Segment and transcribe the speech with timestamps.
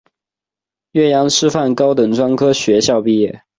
[0.93, 3.43] 岳阳师范高等专科学校毕业。